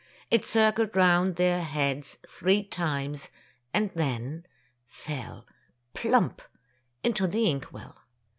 [0.31, 3.29] It circled round their heads three times,
[3.71, 4.47] and then—
[4.87, 5.45] fell—
[5.93, 6.41] plump
[7.03, 7.99] into the ink well.